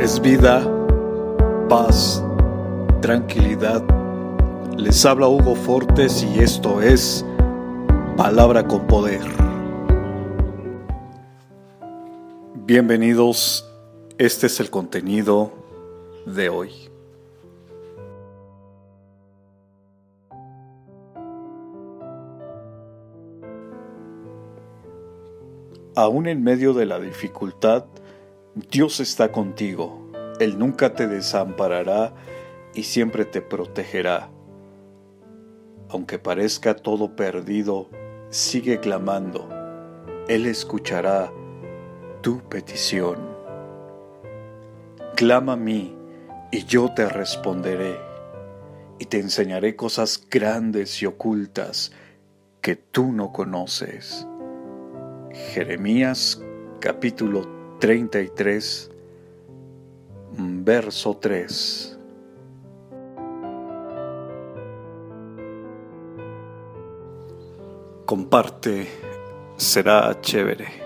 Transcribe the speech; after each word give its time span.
es 0.00 0.20
vida, 0.20 0.66
paz, 1.68 2.22
tranquilidad. 3.00 3.82
Les 4.76 5.04
habla 5.06 5.28
Hugo 5.28 5.54
Fortes 5.54 6.22
y 6.22 6.40
esto 6.40 6.82
es 6.82 7.24
Palabra 8.16 8.66
con 8.66 8.86
Poder. 8.86 9.22
Bienvenidos, 12.66 13.70
este 14.18 14.46
es 14.46 14.58
el 14.60 14.70
contenido 14.70 15.52
de 16.26 16.48
hoy. 16.48 16.70
Aún 25.96 26.26
en 26.26 26.42
medio 26.42 26.72
de 26.74 26.86
la 26.86 26.98
dificultad, 26.98 27.84
Dios 28.54 29.00
está 29.00 29.32
contigo. 29.32 30.12
Él 30.38 30.60
nunca 30.60 30.94
te 30.94 31.08
desamparará 31.08 32.14
y 32.72 32.84
siempre 32.84 33.24
te 33.24 33.40
protegerá. 33.40 34.30
Aunque 35.88 36.20
parezca 36.20 36.76
todo 36.76 37.16
perdido, 37.16 37.88
sigue 38.30 38.78
clamando. 38.78 39.48
Él 40.28 40.46
escuchará 40.46 41.32
tu 42.20 42.48
petición. 42.48 43.18
Clama 45.16 45.54
a 45.54 45.56
mí 45.56 45.96
y 46.52 46.64
yo 46.64 46.92
te 46.94 47.08
responderé 47.08 47.98
y 49.00 49.06
te 49.06 49.18
enseñaré 49.18 49.74
cosas 49.74 50.28
grandes 50.30 51.02
y 51.02 51.06
ocultas 51.06 51.90
que 52.60 52.76
tú 52.76 53.10
no 53.10 53.32
conoces. 53.32 54.28
Jeremías 55.52 56.40
capítulo 56.78 57.63
33, 57.80 58.90
verso 60.62 61.14
3. 61.14 61.98
Comparte, 68.06 68.86
será 69.56 70.14
chévere. 70.20 70.83